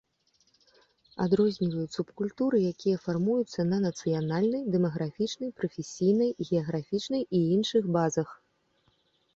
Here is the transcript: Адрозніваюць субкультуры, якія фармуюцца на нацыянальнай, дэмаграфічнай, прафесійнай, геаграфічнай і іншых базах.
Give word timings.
Адрозніваюць 1.25 1.93
субкультуры, 1.97 2.57
якія 2.71 2.97
фармуюцца 3.05 3.67
на 3.75 3.79
нацыянальнай, 3.85 4.61
дэмаграфічнай, 4.77 5.49
прафесійнай, 5.61 6.35
геаграфічнай 6.51 7.21
і 7.35 7.45
іншых 7.59 7.83
базах. 8.01 8.29